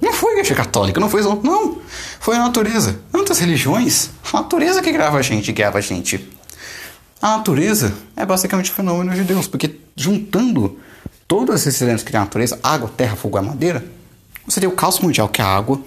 Não 0.01 0.13
foi 0.13 0.31
a 0.31 0.33
igreja 0.33 0.55
católica, 0.55 0.99
não 0.99 1.09
foi 1.09 1.21
não. 1.21 1.79
Foi 2.19 2.35
a 2.35 2.39
natureza. 2.39 2.99
Tantas 3.11 3.39
religiões, 3.39 4.09
a 4.31 4.37
natureza 4.37 4.81
que 4.81 4.91
grava 4.91 5.17
a 5.17 5.21
gente, 5.21 5.51
guiava 5.51 5.79
a 5.79 5.81
gente. 5.81 6.29
A 7.21 7.37
natureza 7.37 7.93
é 8.15 8.25
basicamente 8.25 8.71
o 8.71 8.73
fenômeno 8.73 9.13
de 9.13 9.23
Deus, 9.23 9.47
porque 9.47 9.79
juntando 9.95 10.77
todos 11.27 11.65
esses 11.65 11.81
elementos 11.81 12.03
que 12.03 12.15
a 12.15 12.19
natureza, 12.19 12.59
água, 12.61 12.91
terra, 12.95 13.15
fogo 13.15 13.39
e 13.39 13.41
madeira, 13.41 13.83
você 14.45 14.59
tem 14.59 14.69
o 14.69 14.73
caos 14.73 14.99
mundial, 14.99 15.27
que 15.27 15.41
é 15.41 15.43
a 15.43 15.47
água, 15.47 15.81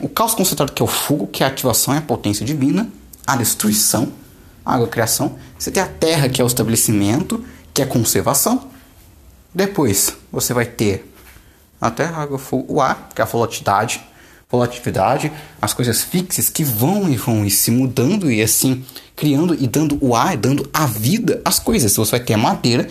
o 0.00 0.08
caos 0.08 0.34
concentrado, 0.34 0.72
que 0.72 0.80
é 0.80 0.84
o 0.84 0.88
fogo, 0.88 1.26
que 1.26 1.42
é 1.42 1.46
a 1.46 1.50
ativação 1.50 1.94
e 1.94 1.98
a 1.98 2.02
potência 2.02 2.46
divina, 2.46 2.88
a 3.26 3.36
destruição, 3.36 4.12
a 4.64 4.74
água, 4.74 4.86
a 4.86 4.90
criação. 4.90 5.36
Você 5.58 5.70
tem 5.70 5.82
a 5.82 5.86
terra, 5.86 6.28
que 6.28 6.40
é 6.40 6.44
o 6.44 6.46
estabelecimento, 6.46 7.44
que 7.74 7.82
é 7.82 7.84
a 7.84 7.88
conservação. 7.88 8.70
Depois, 9.54 10.14
você 10.30 10.54
vai 10.54 10.64
ter 10.64 11.09
a 11.80 11.90
terra, 11.90 12.18
a 12.18 12.22
água, 12.22 12.40
o 12.68 12.80
ar, 12.80 13.08
que 13.14 13.20
é 13.20 13.24
a 13.24 13.26
volatilidade, 13.26 14.02
Volatilidade, 14.50 15.30
as 15.62 15.72
coisas 15.72 16.02
fixas 16.02 16.48
que 16.48 16.64
vão 16.64 17.08
e 17.08 17.16
vão 17.16 17.44
e 17.44 17.50
se 17.50 17.70
mudando 17.70 18.28
e 18.28 18.42
assim 18.42 18.84
criando 19.14 19.54
e 19.54 19.68
dando 19.68 19.96
o 20.00 20.16
ar, 20.16 20.36
dando 20.36 20.68
a 20.72 20.86
vida 20.86 21.40
às 21.44 21.60
coisas. 21.60 21.94
Você 21.94 22.10
vai 22.10 22.20
ter 22.20 22.34
a 22.34 22.38
madeira, 22.38 22.88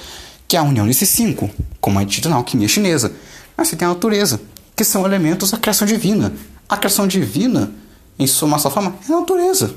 que 0.47 0.55
é 0.55 0.59
a 0.59 0.63
união 0.63 0.87
desses 0.87 1.09
cinco, 1.09 1.49
como 1.81 1.99
é 1.99 2.05
dito 2.05 2.29
na 2.29 2.37
alquimia 2.37 2.67
chinesa. 2.67 3.11
Mas 3.57 3.67
você 3.67 3.75
tem 3.75 3.85
a 3.85 3.89
natureza, 3.89 4.39
que 4.73 4.85
são 4.85 5.05
elementos 5.05 5.51
da 5.51 5.57
criação 5.57 5.85
divina. 5.85 6.31
A 6.69 6.77
criação 6.77 7.05
divina, 7.05 7.73
em 8.17 8.25
sua 8.25 8.47
massa 8.47 8.69
forma, 8.69 8.95
é 9.09 9.11
a 9.11 9.19
natureza. 9.19 9.75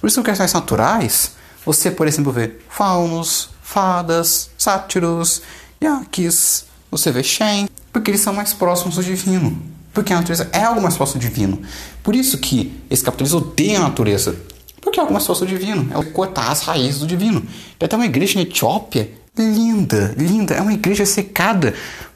Por 0.00 0.08
isso, 0.08 0.22
questões 0.22 0.52
naturais, 0.52 1.32
você, 1.64 1.90
por 1.90 2.06
exemplo, 2.06 2.30
vê 2.30 2.56
faunos, 2.68 3.48
fadas, 3.62 4.50
sátiros, 4.58 5.40
yaquis, 5.82 6.66
você 6.90 7.10
vê 7.10 7.22
Shen, 7.22 7.68
porque 7.92 8.10
eles 8.10 8.20
são 8.20 8.32
mais 8.32 8.54
próximos 8.54 8.96
do 8.96 9.04
divino. 9.04 9.60
Porque 9.92 10.12
a 10.12 10.16
natureza 10.16 10.48
é 10.52 10.62
algo 10.62 10.80
mais 10.80 10.96
próximo 10.96 11.20
do 11.20 11.28
divino. 11.28 11.60
Por 12.02 12.16
isso 12.16 12.38
que 12.38 12.72
esse 12.88 13.04
capitalismo 13.04 13.40
odeia 13.40 13.78
a 13.78 13.82
natureza. 13.82 14.36
Porque 14.80 14.98
é 14.98 15.02
algo 15.02 15.12
mais 15.12 15.26
próximo 15.26 15.46
do 15.46 15.58
divino. 15.58 15.88
É 15.94 16.02
cortar 16.10 16.50
as 16.50 16.62
raízes 16.62 17.00
do 17.00 17.06
divino. 17.06 17.42
Tem 17.78 17.86
até 17.86 17.94
uma 17.94 18.06
igreja 18.06 18.36
na 18.36 18.42
Etiópia 18.42 19.10
linda, 19.36 20.14
linda. 20.16 20.54
É 20.54 20.62
uma 20.62 20.72
igreja 20.72 21.04
secada 21.04 21.74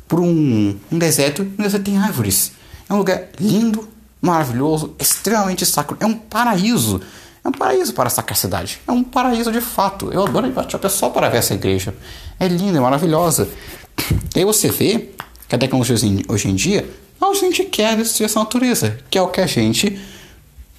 por 0.08 0.20
um, 0.20 0.74
um 0.90 0.98
deserto. 0.98 1.44
No 1.44 1.64
deserto 1.64 1.84
tem 1.84 1.98
árvores. 1.98 2.52
É 2.88 2.94
um 2.94 2.98
lugar 2.98 3.28
lindo, 3.38 3.86
maravilhoso, 4.20 4.94
extremamente 4.98 5.66
sacro. 5.66 5.96
É 6.00 6.06
um 6.06 6.14
paraíso. 6.14 7.00
É 7.44 7.48
um 7.48 7.52
paraíso 7.52 7.92
para 7.92 8.06
essa 8.06 8.24
cidade. 8.34 8.80
É 8.88 8.92
um 8.92 9.04
paraíso 9.04 9.52
de 9.52 9.60
fato. 9.60 10.10
Eu 10.12 10.24
adoro 10.24 10.46
ir 10.46 10.52
para 10.52 10.62
a 10.62 10.64
Etiópia 10.64 10.88
só 10.88 11.10
para 11.10 11.28
ver 11.28 11.38
essa 11.38 11.54
igreja. 11.54 11.94
É 12.40 12.48
linda, 12.48 12.78
é 12.78 12.80
maravilhosa. 12.80 13.48
E 14.34 14.40
aí 14.40 14.44
você 14.44 14.70
vê 14.70 15.10
que 15.48 15.54
a 15.54 15.58
tecnologia 15.58 15.96
hoje 16.28 16.48
em 16.48 16.54
dia, 16.54 16.88
a 17.20 17.34
gente 17.34 17.64
quer 17.64 17.96
destruir 17.96 18.26
essa 18.26 18.38
natureza, 18.38 18.98
que 19.10 19.18
é 19.18 19.22
o 19.22 19.28
que 19.28 19.40
a 19.40 19.46
gente. 19.46 19.98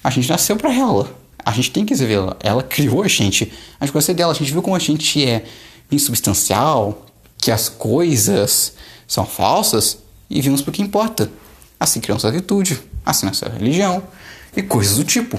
A 0.02 0.10
gente 0.10 0.28
nasceu 0.28 0.56
para 0.56 0.72
ela. 0.72 1.10
A 1.44 1.52
gente 1.52 1.70
tem 1.70 1.84
que 1.84 1.94
ver 1.94 2.18
ela. 2.40 2.62
Criou 2.62 3.02
a 3.02 3.08
gente. 3.08 3.52
A 3.80 3.84
gente 3.84 3.92
conhece 3.92 4.14
dela. 4.14 4.32
A 4.32 4.34
gente 4.34 4.52
viu 4.52 4.62
como 4.62 4.76
a 4.76 4.78
gente 4.78 5.24
é 5.24 5.44
insubstancial, 5.90 7.06
que 7.38 7.50
as 7.50 7.68
coisas 7.68 8.74
são 9.06 9.24
falsas 9.24 9.98
e 10.28 10.40
vimos 10.40 10.60
para 10.60 10.70
o 10.70 10.72
que 10.72 10.82
importa. 10.82 11.30
Assim 11.80 12.00
criamos 12.00 12.24
a 12.24 12.30
virtude, 12.30 12.80
assim 13.06 13.26
nasceu 13.26 13.48
a 13.48 13.52
religião 13.52 14.02
e 14.56 14.62
coisas 14.62 14.96
do 14.96 15.04
tipo. 15.04 15.38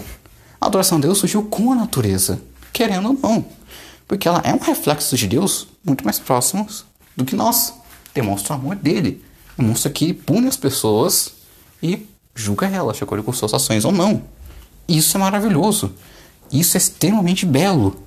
A 0.59 0.67
adoração 0.67 0.97
a 0.97 1.01
Deus 1.01 1.17
surgiu 1.17 1.43
com 1.43 1.71
a 1.71 1.75
natureza, 1.75 2.41
querendo 2.73 3.09
ou 3.09 3.19
não, 3.21 3.45
porque 4.07 4.27
ela 4.27 4.41
é 4.43 4.53
um 4.53 4.59
reflexo 4.59 5.15
de 5.15 5.27
Deus 5.27 5.67
muito 5.85 6.03
mais 6.03 6.19
próximos 6.19 6.85
do 7.15 7.25
que 7.25 7.35
nós. 7.35 7.73
Demonstra 8.13 8.53
o 8.53 8.59
amor 8.59 8.75
dele. 8.75 9.23
Demonstra 9.57 9.91
que 9.91 10.13
pune 10.13 10.47
as 10.47 10.57
pessoas 10.57 11.33
e 11.81 12.07
julga 12.35 12.67
elas, 12.67 12.97
de 12.97 13.03
acordo 13.03 13.23
com 13.23 13.33
suas 13.33 13.53
ações 13.53 13.85
ou 13.85 13.91
não. 13.91 14.23
Isso 14.87 15.17
é 15.17 15.19
maravilhoso. 15.19 15.93
Isso 16.51 16.77
é 16.77 16.79
extremamente 16.79 17.45
belo. 17.45 18.03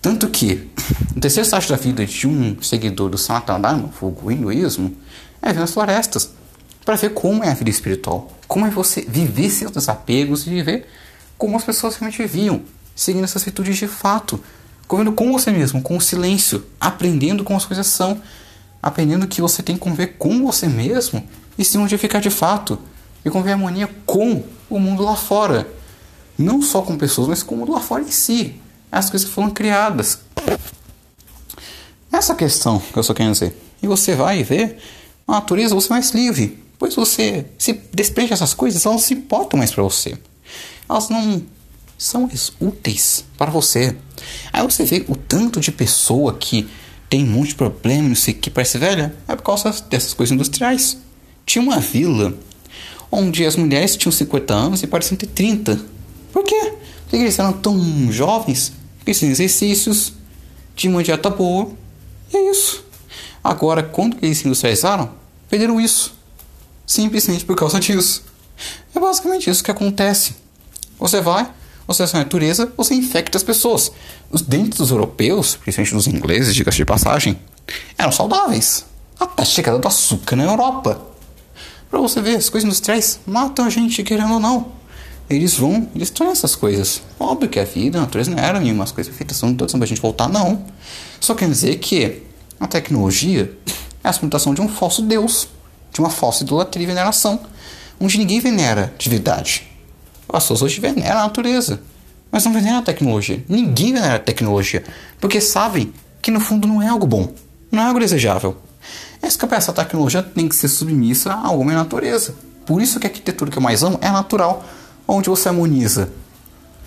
Tanto 0.00 0.28
que 0.28 0.68
o 1.16 1.20
terceiro 1.20 1.44
estágio 1.44 1.70
da 1.70 1.76
vida 1.76 2.04
de 2.04 2.26
um 2.26 2.60
seguidor 2.62 3.08
do 3.08 3.18
Sanatana 3.18 3.60
Dharma, 3.60 3.90
o 4.00 4.30
hinduísmo, 4.30 4.94
é 5.40 5.52
ver 5.52 5.60
nas 5.60 5.72
florestas 5.72 6.30
para 6.84 6.96
ver 6.96 7.10
como 7.10 7.44
é 7.44 7.50
a 7.50 7.54
vida 7.54 7.68
espiritual, 7.68 8.32
como 8.46 8.66
é 8.66 8.70
você 8.70 9.02
viver 9.02 9.50
seus 9.50 9.70
desapegos 9.70 10.46
e 10.46 10.50
viver 10.50 10.88
como 11.36 11.56
as 11.56 11.64
pessoas 11.64 11.96
realmente 11.96 12.16
viviam, 12.18 12.62
seguindo 12.96 13.24
essas 13.24 13.44
virtudes 13.44 13.76
de 13.76 13.86
fato, 13.86 14.42
convivendo 14.86 15.14
com 15.14 15.30
você 15.30 15.50
mesmo, 15.50 15.82
com 15.82 15.96
o 15.96 16.00
silêncio, 16.00 16.64
aprendendo 16.80 17.44
como 17.44 17.58
as 17.58 17.66
coisas 17.66 17.86
são, 17.86 18.20
aprendendo 18.82 19.26
que 19.26 19.40
você 19.40 19.62
tem 19.62 19.76
que 19.76 19.80
conviver 19.80 20.18
com 20.18 20.44
você 20.44 20.66
mesmo 20.66 21.26
e 21.58 21.64
se 21.64 21.76
modificar 21.78 22.20
de 22.20 22.30
fato, 22.30 22.78
e 23.24 23.30
conviver 23.30 23.50
em 23.50 23.54
harmonia 23.54 23.90
com 24.06 24.44
o 24.70 24.78
mundo 24.78 25.02
lá 25.02 25.16
fora. 25.16 25.68
Não 26.36 26.62
só 26.62 26.82
com 26.82 26.96
pessoas, 26.96 27.28
mas 27.28 27.42
com 27.42 27.56
o 27.56 27.58
mundo 27.58 27.72
lá 27.72 27.80
fora 27.80 28.02
em 28.02 28.10
si. 28.10 28.54
As 28.90 29.10
coisas 29.10 29.28
que 29.28 29.34
foram 29.34 29.50
criadas. 29.50 30.20
Essa 32.12 32.34
questão 32.34 32.78
que 32.78 32.96
eu 32.96 33.02
só 33.02 33.12
quero 33.12 33.32
dizer. 33.32 33.56
E 33.82 33.86
você 33.86 34.14
vai 34.14 34.42
ver 34.42 34.78
a 35.26 35.32
natureza, 35.32 35.74
você 35.74 35.88
é 35.88 35.90
mais 35.90 36.10
livre. 36.10 36.62
Pois 36.78 36.94
você 36.94 37.46
se 37.58 37.72
desprende 37.92 38.30
dessas 38.30 38.54
coisas, 38.54 38.86
elas 38.86 38.94
não 38.94 39.02
se 39.02 39.14
importam 39.14 39.58
mais 39.58 39.72
para 39.72 39.82
você. 39.82 40.16
Elas 40.88 41.08
não 41.08 41.42
são 41.98 42.30
úteis 42.60 43.24
para 43.36 43.50
você. 43.50 43.96
Aí 44.52 44.62
você 44.62 44.84
vê 44.84 45.04
o 45.08 45.16
tanto 45.16 45.60
de 45.60 45.72
pessoa 45.72 46.34
que 46.34 46.68
tem 47.08 47.24
um 47.24 47.28
monte 47.28 47.48
de 47.48 47.54
problema, 47.54 48.08
não 48.08 48.14
sei 48.14 48.34
que, 48.34 48.50
parece 48.50 48.78
velha, 48.78 49.14
é 49.26 49.34
por 49.34 49.42
causa 49.42 49.70
dessas 49.88 50.12
coisas 50.12 50.32
industriais. 50.34 50.98
Tinha 51.46 51.62
uma 51.62 51.78
vila 51.78 52.34
onde 53.10 53.44
as 53.46 53.56
mulheres 53.56 53.96
tinham 53.96 54.12
50 54.12 54.54
anos 54.54 54.82
e 54.82 54.86
pareciam 54.86 55.16
ter 55.16 55.26
30. 55.26 55.80
Por 56.32 56.44
quê? 56.44 56.74
Porque 57.02 57.16
eles 57.16 57.38
eram 57.38 57.54
tão 57.54 58.12
jovens, 58.12 58.72
fizeram 59.04 59.32
exercícios, 59.32 60.12
tinham 60.76 60.94
uma 60.94 61.02
dieta 61.02 61.30
boa, 61.30 61.70
e 62.32 62.36
é 62.36 62.50
isso. 62.50 62.84
Agora, 63.42 63.82
quando 63.82 64.18
eles 64.20 64.38
se 64.38 64.46
industrializaram, 64.46 65.10
perderam 65.48 65.80
isso. 65.80 66.14
Simplesmente 66.86 67.44
por 67.44 67.56
causa 67.56 67.80
disso. 67.80 68.24
É 68.94 69.00
basicamente 69.00 69.48
isso 69.48 69.64
que 69.64 69.70
acontece. 69.70 70.34
Você 70.98 71.20
vai, 71.20 71.48
é 71.88 72.04
a 72.04 72.18
natureza, 72.18 72.70
você 72.76 72.94
infecta 72.94 73.38
as 73.38 73.42
pessoas. 73.42 73.90
Os 74.30 74.42
dentes 74.42 74.78
dos 74.78 74.90
europeus, 74.90 75.56
principalmente 75.56 75.94
dos 75.94 76.06
ingleses, 76.06 76.54
diga 76.54 76.70
de 76.70 76.84
passagem, 76.84 77.38
eram 77.96 78.12
saudáveis. 78.12 78.84
Até 79.18 79.42
a 79.42 79.46
chegada 79.46 79.78
do 79.78 79.88
açúcar 79.88 80.36
na 80.36 80.44
Europa. 80.44 81.00
Pra 81.90 81.98
você 81.98 82.20
ver, 82.20 82.36
as 82.36 82.50
coisas 82.50 82.66
industriais 82.66 83.18
matam 83.26 83.64
a 83.64 83.70
gente, 83.70 84.02
querendo 84.02 84.34
ou 84.34 84.40
não. 84.40 84.68
Eles 85.30 85.54
vão, 85.54 85.88
eles 85.94 86.10
têm 86.10 86.28
essas 86.28 86.54
coisas. 86.54 87.02
Óbvio 87.18 87.48
que 87.48 87.58
a 87.58 87.64
vida, 87.64 87.98
a 87.98 88.02
natureza 88.02 88.30
não 88.30 88.38
era 88.38 88.60
nenhuma 88.60 88.86
coisas 88.86 89.14
feitas 89.14 89.36
são 89.36 89.54
todas 89.54 89.74
pra 89.74 89.86
gente 89.86 90.00
voltar, 90.00 90.28
não. 90.28 90.64
Só 91.20 91.34
quer 91.34 91.48
dizer 91.48 91.78
que 91.78 92.22
a 92.60 92.66
tecnologia 92.66 93.52
é 94.04 94.08
a 94.08 94.12
suplantação 94.12 94.52
de 94.54 94.60
um 94.60 94.68
falso 94.68 95.02
Deus, 95.02 95.48
de 95.92 96.00
uma 96.00 96.10
falsa 96.10 96.44
idolatria 96.44 96.84
e 96.84 96.86
veneração, 96.86 97.40
onde 98.00 98.18
ninguém 98.18 98.40
venera 98.40 98.92
divindade. 98.98 99.66
As 100.30 100.46
pessoas 100.46 100.76
veneram 100.76 101.20
a 101.20 101.22
natureza, 101.24 101.80
mas 102.30 102.44
não 102.44 102.52
veneram 102.52 102.78
a 102.78 102.82
tecnologia. 102.82 103.42
Ninguém 103.48 103.92
venera 103.92 104.16
a 104.16 104.18
tecnologia, 104.18 104.84
porque 105.20 105.40
sabem 105.40 105.92
que 106.20 106.30
no 106.30 106.40
fundo 106.40 106.68
não 106.68 106.82
é 106.82 106.88
algo 106.88 107.06
bom, 107.06 107.32
não 107.70 107.82
é 107.82 107.86
algo 107.86 108.00
desejável. 108.00 108.56
Essa, 109.22 109.48
essa 109.52 109.72
tecnologia 109.72 110.22
tem 110.22 110.48
que 110.48 110.54
ser 110.54 110.68
submissa 110.68 111.32
a 111.32 111.52
e 111.52 111.64
natureza. 111.64 112.34
Por 112.66 112.82
isso 112.82 113.00
que 113.00 113.06
a 113.06 113.10
arquitetura 113.10 113.50
que 113.50 113.58
eu 113.58 113.62
mais 113.62 113.82
amo 113.82 113.98
é 114.02 114.10
natural, 114.10 114.64
onde 115.06 115.30
você 115.30 115.48
harmoniza 115.48 116.10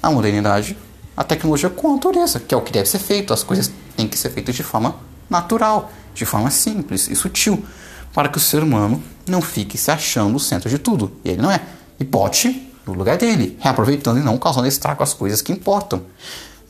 a 0.01 0.11
modernidade, 0.11 0.77
a 1.17 1.23
tecnologia 1.23 1.69
com 1.69 1.89
a 1.89 1.93
natureza, 1.93 2.39
que 2.39 2.53
é 2.53 2.57
o 2.57 2.61
que 2.61 2.71
deve 2.71 2.87
ser 2.87 2.99
feito. 2.99 3.33
As 3.33 3.43
coisas 3.43 3.71
têm 3.97 4.07
que 4.07 4.17
ser 4.17 4.29
feitas 4.29 4.55
de 4.55 4.63
forma 4.63 4.95
natural, 5.29 5.91
de 6.13 6.25
forma 6.25 6.49
simples 6.51 7.07
e 7.09 7.15
sutil, 7.15 7.65
para 8.13 8.29
que 8.29 8.37
o 8.37 8.41
ser 8.41 8.63
humano 8.63 9.01
não 9.27 9.41
fique 9.41 9.77
se 9.77 9.91
achando 9.91 10.35
o 10.35 10.39
centro 10.39 10.69
de 10.69 10.77
tudo. 10.77 11.11
E 11.25 11.29
ele 11.29 11.41
não 11.41 11.51
é. 11.51 11.61
E 11.99 12.05
pode 12.05 12.70
no 12.85 12.93
lugar 12.93 13.17
dele, 13.17 13.57
reaproveitando 13.59 14.19
e 14.19 14.23
não 14.23 14.37
causando 14.37 14.67
estrago 14.67 15.03
às 15.03 15.13
coisas 15.13 15.41
que 15.41 15.51
importam. 15.51 16.01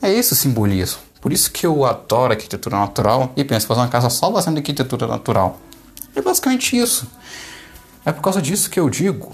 É 0.00 0.12
esse 0.12 0.32
o 0.32 0.36
simbolismo. 0.36 0.98
Por 1.20 1.32
isso 1.32 1.52
que 1.52 1.64
eu 1.64 1.84
adoro 1.84 2.32
arquitetura 2.32 2.76
natural 2.76 3.32
e 3.36 3.44
penso 3.44 3.66
fazer 3.66 3.80
uma 3.80 3.88
casa 3.88 4.10
só 4.10 4.30
baseada 4.30 4.58
em 4.58 4.60
arquitetura 4.60 5.06
natural. 5.06 5.60
É 6.14 6.20
basicamente 6.20 6.76
isso. 6.76 7.06
É 8.04 8.10
por 8.10 8.20
causa 8.20 8.42
disso 8.42 8.68
que 8.68 8.80
eu 8.80 8.90
digo 8.90 9.32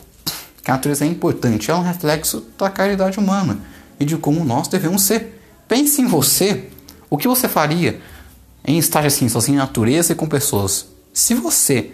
que 0.63 0.71
a 0.71 0.75
natureza 0.75 1.05
é 1.05 1.09
importante, 1.09 1.71
é 1.71 1.75
um 1.75 1.83
reflexo 1.83 2.45
da 2.59 2.69
caridade 2.69 3.19
humana 3.19 3.59
e 3.99 4.05
de 4.05 4.17
como 4.19 4.45
nós 4.45 4.69
devemos 4.69 5.03
ser. 5.03 5.41
Pense 5.67 6.03
em 6.03 6.07
você, 6.07 6.69
o 7.09 7.17
que 7.17 7.27
você 7.27 7.49
faria 7.49 8.01
em 8.65 8.77
estar 8.77 9.07
assim, 9.07 9.29
sozinho 9.29 9.57
em 9.57 9.59
natureza 9.59 10.13
e 10.13 10.15
com 10.15 10.29
pessoas. 10.29 10.87
Se 11.13 11.35
você 11.35 11.93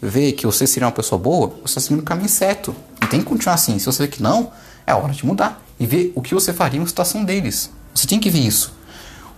vê 0.00 0.32
que 0.32 0.46
você 0.46 0.66
seria 0.66 0.86
uma 0.86 0.92
pessoa 0.92 1.18
boa, 1.18 1.48
você 1.48 1.72
está 1.72 1.80
seguindo 1.82 2.00
o 2.00 2.04
caminho 2.04 2.28
certo. 2.28 2.74
E 3.06 3.08
tem 3.08 3.20
que 3.20 3.26
continuar 3.26 3.54
assim. 3.54 3.78
Se 3.78 3.86
você 3.86 4.02
vê 4.02 4.08
que 4.08 4.20
não, 4.20 4.50
é 4.84 4.92
hora 4.92 5.12
de 5.12 5.24
mudar 5.24 5.62
e 5.78 5.86
ver 5.86 6.12
o 6.16 6.20
que 6.20 6.34
você 6.34 6.52
faria 6.52 6.80
na 6.80 6.86
situação 6.86 7.24
deles. 7.24 7.70
Você 7.94 8.04
tem 8.04 8.18
que 8.18 8.28
ver 8.28 8.40
isso. 8.40 8.72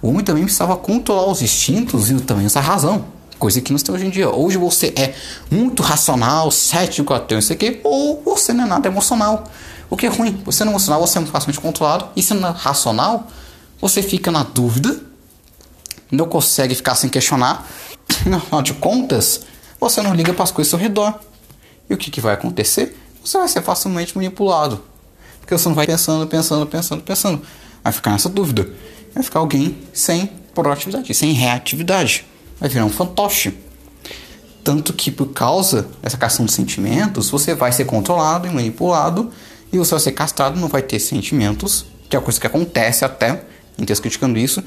O 0.00 0.08
homem 0.08 0.24
também 0.24 0.44
precisava 0.44 0.74
controlar 0.74 1.30
os 1.30 1.42
instintos 1.42 2.10
e 2.10 2.18
também 2.20 2.46
essa 2.46 2.60
razão. 2.60 3.04
Coisa 3.38 3.60
que 3.60 3.70
não 3.70 3.78
tem 3.78 3.94
hoje 3.94 4.06
em 4.06 4.10
dia. 4.10 4.30
Hoje 4.30 4.56
você 4.56 4.94
é 4.96 5.14
muito 5.50 5.82
racional, 5.82 6.50
cético, 6.50 7.12
ateu, 7.12 7.36
não 7.36 7.42
sei 7.42 7.56
o 7.56 7.58
quê, 7.58 7.80
ou 7.84 8.22
você 8.24 8.54
não 8.54 8.64
é 8.64 8.66
nada 8.66 8.88
emocional. 8.88 9.44
O 9.90 9.98
que 9.98 10.06
é 10.06 10.08
ruim? 10.08 10.40
Você 10.46 10.64
não 10.64 10.72
é 10.72 10.74
emocional, 10.74 11.00
você 11.00 11.18
é 11.18 11.20
muito 11.20 11.32
facilmente 11.32 11.60
controlado. 11.60 12.08
E 12.16 12.22
se 12.22 12.32
não 12.32 12.48
é 12.48 12.52
racional, 12.52 13.28
você 13.78 14.02
fica 14.02 14.30
na 14.30 14.44
dúvida, 14.44 14.98
não 16.10 16.26
consegue 16.26 16.74
ficar 16.74 16.94
sem 16.94 17.10
questionar. 17.10 17.68
Afinal 18.34 18.62
de 18.62 18.72
contas, 18.72 19.42
você 19.78 20.00
não 20.00 20.14
liga 20.14 20.32
para 20.32 20.44
as 20.44 20.50
coisas 20.50 20.72
ao 20.72 20.80
redor. 20.80 21.20
E 21.90 21.92
o 21.92 21.98
que, 21.98 22.10
que 22.10 22.20
vai 22.20 22.32
acontecer? 22.32 22.96
Você 23.28 23.36
vai 23.36 23.46
ser 23.46 23.60
facilmente 23.60 24.16
manipulado. 24.16 24.82
Porque 25.38 25.52
você 25.52 25.68
não 25.68 25.76
vai 25.76 25.84
pensando, 25.84 26.26
pensando, 26.26 26.66
pensando, 26.66 27.02
pensando. 27.02 27.42
Vai 27.84 27.92
ficar 27.92 28.12
nessa 28.12 28.26
dúvida. 28.26 28.70
Vai 29.14 29.22
ficar 29.22 29.40
alguém 29.40 29.76
sem 29.92 30.28
proatividade, 30.54 31.12
sem 31.12 31.32
reatividade. 31.32 32.24
Vai 32.58 32.70
virar 32.70 32.86
um 32.86 32.90
fantoche. 32.90 33.52
Tanto 34.64 34.94
que 34.94 35.10
por 35.10 35.26
causa 35.26 35.86
dessa 36.00 36.16
cação 36.16 36.46
de 36.46 36.52
sentimentos, 36.52 37.28
você 37.28 37.54
vai 37.54 37.70
ser 37.70 37.84
controlado 37.84 38.46
e 38.46 38.50
manipulado 38.50 39.30
e 39.70 39.76
você 39.76 39.90
vai 39.90 40.00
ser 40.00 40.12
castrado, 40.12 40.58
não 40.58 40.68
vai 40.68 40.80
ter 40.80 40.98
sentimentos, 40.98 41.84
que 42.08 42.16
é 42.16 42.18
uma 42.18 42.24
coisa 42.24 42.40
que 42.40 42.46
acontece 42.46 43.04
até 43.04 43.42
texto 43.84 44.00
criticando 44.00 44.38
isso. 44.38 44.64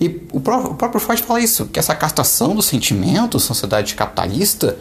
E 0.00 0.22
o 0.32 0.40
próprio, 0.40 0.70
o 0.70 0.74
próprio 0.76 1.00
Freud 1.00 1.20
fala 1.20 1.40
isso, 1.40 1.66
que 1.66 1.80
essa 1.80 1.96
castração 1.96 2.54
dos 2.54 2.66
sentimentos, 2.66 3.42
sociedade 3.42 3.94
capitalista, 3.96 4.76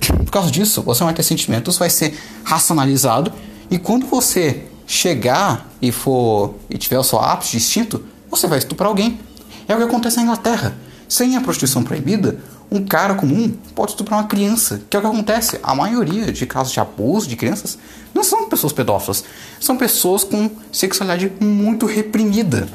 por 0.00 0.30
causa 0.30 0.50
disso, 0.50 0.82
você 0.82 1.04
vai 1.04 1.14
ter 1.14 1.22
sentimentos, 1.22 1.76
vai 1.76 1.90
ser 1.90 2.18
racionalizado. 2.44 3.32
E 3.70 3.78
quando 3.78 4.06
você 4.06 4.64
chegar 4.86 5.68
e 5.82 5.92
for 5.92 6.54
e 6.70 6.78
tiver 6.78 6.98
o 6.98 7.04
seu 7.04 7.18
ápice 7.20 7.52
de 7.52 7.56
instinto, 7.58 8.04
você 8.30 8.46
vai 8.46 8.58
estuprar 8.58 8.88
alguém. 8.88 9.20
É 9.66 9.74
o 9.74 9.78
que 9.78 9.84
acontece 9.84 10.16
na 10.16 10.22
Inglaterra. 10.22 10.76
Sem 11.08 11.36
a 11.36 11.40
prostituição 11.40 11.82
proibida, 11.82 12.38
um 12.70 12.84
cara 12.84 13.14
comum 13.14 13.50
pode 13.74 13.92
estuprar 13.92 14.20
uma 14.20 14.26
criança, 14.26 14.82
que 14.88 14.96
é 14.96 14.98
o 14.98 15.02
que 15.02 15.08
acontece. 15.08 15.58
A 15.62 15.74
maioria 15.74 16.30
de 16.32 16.46
casos 16.46 16.72
de 16.72 16.80
abuso 16.80 17.26
de 17.26 17.36
crianças 17.36 17.78
não 18.14 18.22
são 18.22 18.48
pessoas 18.48 18.72
pedófilas, 18.72 19.24
são 19.58 19.76
pessoas 19.76 20.24
com 20.24 20.50
sexualidade 20.70 21.32
muito 21.40 21.86
reprimida. 21.86 22.68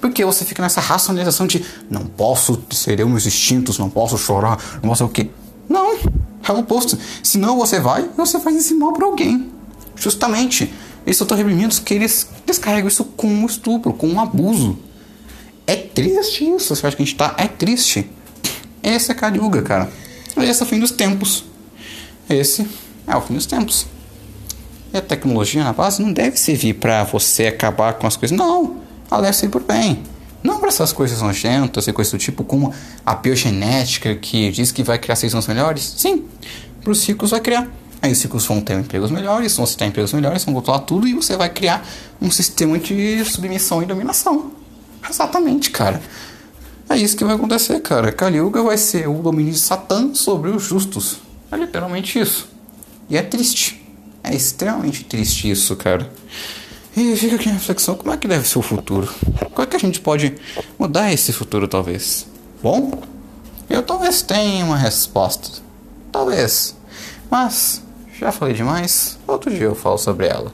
Porque 0.00 0.24
você 0.24 0.44
fica 0.44 0.62
nessa 0.62 0.80
racionalização 0.80 1.46
de 1.46 1.64
não 1.90 2.04
posso 2.04 2.62
ceder 2.70 3.06
meus 3.06 3.26
instintos, 3.26 3.78
não 3.78 3.88
posso 3.88 4.18
chorar, 4.18 4.58
não 4.82 4.90
posso 4.90 5.04
o 5.04 5.08
quê. 5.08 5.30
Não, 5.68 5.94
é 5.94 6.52
o 6.52 6.58
oposto. 6.58 6.98
Senão 7.22 7.56
você 7.56 7.80
vai 7.80 8.08
você 8.16 8.38
faz 8.38 8.56
esse 8.56 8.74
mal 8.74 8.92
para 8.92 9.06
alguém. 9.06 9.50
Justamente. 9.96 10.72
Eles 11.06 11.20
estão 11.20 11.36
reprimidos 11.36 11.78
que 11.78 11.92
eles 11.92 12.28
descarregam 12.46 12.88
isso 12.88 13.04
com 13.04 13.26
um 13.26 13.44
estupro, 13.44 13.92
com 13.92 14.08
um 14.08 14.18
abuso. 14.18 14.78
É 15.66 15.76
triste 15.76 16.44
isso. 16.44 16.74
Você 16.74 16.86
acha 16.86 16.96
que 16.96 17.02
a 17.02 17.06
gente 17.06 17.16
tá. 17.16 17.34
É 17.36 17.46
triste. 17.46 18.10
Essa 18.82 19.12
é 19.12 19.14
a 19.14 19.16
Kaliuga, 19.18 19.62
cara. 19.62 19.90
Esse 20.36 20.62
é 20.62 20.64
o 20.64 20.68
fim 20.68 20.80
dos 20.80 20.90
tempos. 20.90 21.44
Esse 22.28 22.66
é 23.06 23.16
o 23.16 23.20
fim 23.20 23.34
dos 23.34 23.46
tempos. 23.46 23.86
E 24.92 24.96
a 24.96 25.02
tecnologia 25.02 25.62
na 25.62 25.72
base 25.72 26.02
não 26.02 26.12
deve 26.12 26.36
servir 26.38 26.74
para 26.74 27.04
você 27.04 27.46
acabar 27.46 27.94
com 27.94 28.06
as 28.06 28.16
coisas. 28.16 28.36
Não. 28.36 28.76
Ela 29.10 29.22
deve 29.22 29.36
servir 29.36 29.52
por 29.52 29.62
bem. 29.62 30.02
Não 30.44 30.60
para 30.60 30.68
essas 30.68 30.92
coisas 30.92 31.22
nojentas 31.22 31.88
e 31.88 31.92
coisas 31.92 32.12
do 32.12 32.18
tipo, 32.18 32.44
como 32.44 32.72
a 33.04 33.14
biogenética 33.14 34.14
que 34.14 34.50
diz 34.50 34.70
que 34.70 34.82
vai 34.82 34.98
criar 34.98 35.16
seres 35.16 35.46
melhores. 35.46 35.94
Sim, 35.96 36.26
para 36.82 36.92
os 36.92 37.00
ciclos 37.00 37.30
vai 37.30 37.40
criar. 37.40 37.66
Aí 38.02 38.12
os 38.12 38.18
ciclos 38.18 38.44
vão 38.44 38.60
ter 38.60 38.78
empregos 38.78 39.10
melhores, 39.10 39.56
vão 39.56 39.66
ter 39.66 39.86
empregos 39.86 40.12
melhores, 40.12 40.44
vão 40.44 40.52
controlar 40.52 40.80
tudo 40.80 41.08
e 41.08 41.14
você 41.14 41.34
vai 41.34 41.48
criar 41.48 41.82
um 42.20 42.30
sistema 42.30 42.78
de 42.78 43.24
submissão 43.24 43.82
e 43.82 43.86
dominação. 43.86 44.52
Exatamente, 45.08 45.70
cara. 45.70 46.02
É 46.90 46.96
isso 46.98 47.16
que 47.16 47.24
vai 47.24 47.34
acontecer, 47.34 47.80
cara. 47.80 48.12
Kali 48.12 48.36
Yuga 48.36 48.62
vai 48.62 48.76
ser 48.76 49.08
o 49.08 49.14
domínio 49.22 49.54
de 49.54 49.58
Satã 49.58 50.12
sobre 50.12 50.50
os 50.50 50.62
justos. 50.62 51.20
É 51.50 51.56
literalmente 51.56 52.20
isso. 52.20 52.46
E 53.08 53.16
é 53.16 53.22
triste. 53.22 53.82
É 54.22 54.34
extremamente 54.34 55.04
triste 55.04 55.50
isso, 55.50 55.74
cara. 55.76 56.10
E 56.96 57.16
fica 57.16 57.34
aqui 57.34 57.48
a 57.48 57.52
reflexão, 57.52 57.96
como 57.96 58.12
é 58.12 58.16
que 58.16 58.28
deve 58.28 58.46
ser 58.46 58.58
o 58.58 58.62
futuro? 58.62 59.12
Como 59.52 59.62
é 59.62 59.66
que 59.66 59.74
a 59.74 59.80
gente 59.80 60.00
pode 60.00 60.34
mudar 60.78 61.12
esse 61.12 61.32
futuro, 61.32 61.66
talvez? 61.66 62.26
Bom, 62.62 63.02
eu 63.68 63.82
talvez 63.82 64.22
tenha 64.22 64.64
uma 64.64 64.76
resposta. 64.76 65.60
Talvez. 66.12 66.76
Mas, 67.28 67.82
já 68.18 68.30
falei 68.30 68.54
demais, 68.54 69.18
outro 69.26 69.50
dia 69.50 69.64
eu 69.64 69.74
falo 69.74 69.98
sobre 69.98 70.28
ela. 70.28 70.52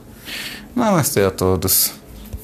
Namastê 0.75 1.21
a 1.21 1.29
todos. 1.29 1.93